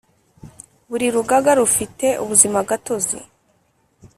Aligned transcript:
Buri 0.89 1.07
rugaga 1.15 1.51
rufite 1.59 2.07
ubuzimagatozi 2.23 3.19